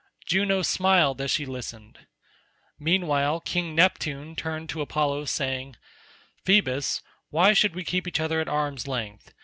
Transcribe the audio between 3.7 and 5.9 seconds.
Neptune turned to Apollo saying,